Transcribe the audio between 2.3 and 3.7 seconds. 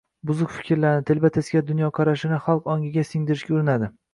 xalq ongiga singdirishga